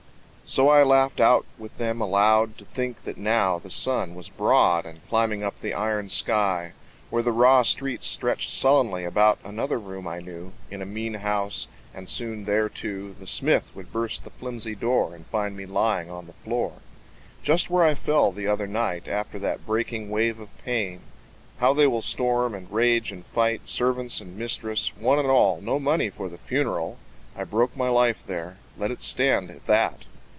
[0.47, 4.85] So I laughed out with them aloud To think that now the sun was broad,
[4.85, 6.73] And climbing up the iron sky,
[7.09, 11.69] Where the raw streets stretched sullenly About another room I knew, In a mean house
[11.93, 16.09] and soon there, too, The smith would burst the flimsy door And find me lying
[16.09, 16.79] on the floor.
[17.41, 20.99] Just where I fell the other night, After that breaking wave of pain.
[21.59, 25.79] How they will storm and rage and fight, Servants and mistress, one and all, "No
[25.79, 26.97] money for the funeral!"
[27.37, 28.57] I broke my life there.
[28.77, 30.03] Let it stand At that.